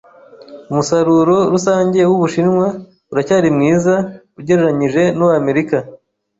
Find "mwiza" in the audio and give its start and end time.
3.55-3.93